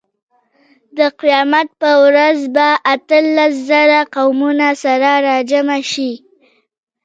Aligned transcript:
د 0.97 0.99
قیامت 1.21 1.67
په 1.81 1.91
ورځ 2.03 2.39
به 2.55 2.67
اتلس 2.93 3.53
زره 3.69 3.99
قومونه 4.15 4.69
سره 4.83 5.09
راجمع 5.27 5.81
شي. 5.91 6.11